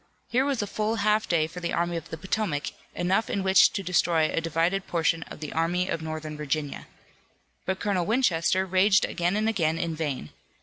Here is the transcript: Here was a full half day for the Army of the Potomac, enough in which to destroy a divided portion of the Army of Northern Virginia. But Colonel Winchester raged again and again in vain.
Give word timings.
Here 0.31 0.45
was 0.45 0.63
a 0.63 0.65
full 0.65 0.95
half 0.95 1.27
day 1.29 1.45
for 1.45 1.59
the 1.59 1.73
Army 1.73 1.95
of 1.95 2.09
the 2.09 2.17
Potomac, 2.17 2.71
enough 2.95 3.29
in 3.29 3.43
which 3.43 3.71
to 3.73 3.83
destroy 3.83 4.31
a 4.31 4.41
divided 4.41 4.87
portion 4.87 5.21
of 5.29 5.41
the 5.41 5.53
Army 5.53 5.87
of 5.89 6.01
Northern 6.01 6.35
Virginia. 6.35 6.87
But 7.67 7.79
Colonel 7.79 8.07
Winchester 8.07 8.65
raged 8.65 9.05
again 9.05 9.35
and 9.35 9.47
again 9.47 9.77
in 9.77 9.95
vain. 9.95 10.31